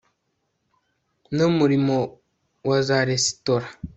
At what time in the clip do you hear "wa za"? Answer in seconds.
2.67-2.99